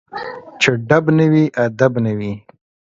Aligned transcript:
چي 0.61 0.71
ډب 0.87 1.05
نه 1.17 1.25
وي، 1.31 1.43
ادب 1.65 1.93
نه 2.05 2.11
وي 2.17 2.33